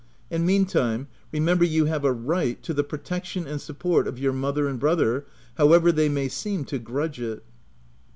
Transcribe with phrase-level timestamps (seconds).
[0.31, 4.65] And meantime, remember you have a right to the protection and support of your mother
[4.67, 5.27] and brother,
[5.59, 7.43] however they may seem to grudge it."